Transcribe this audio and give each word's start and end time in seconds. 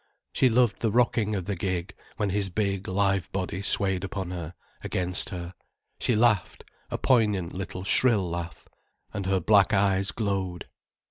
She 0.33 0.49
loved 0.49 0.79
the 0.81 0.89
rocking 0.89 1.35
of 1.35 1.45
the 1.45 1.55
gig, 1.55 1.93
when 2.17 2.31
his 2.31 2.49
big, 2.49 2.87
live 2.87 3.31
body 3.31 3.61
swayed 3.61 4.03
upon 4.03 4.31
her, 4.31 4.55
against 4.83 5.29
her. 5.29 5.53
She 5.99 6.15
laughed, 6.15 6.63
a 6.89 6.97
poignant 6.97 7.53
little 7.53 7.83
shrill 7.83 8.27
laugh, 8.27 8.67
and 9.13 9.27
her 9.27 9.39
black 9.39 9.73
eyes 9.75 10.09
glowed. 10.09 10.67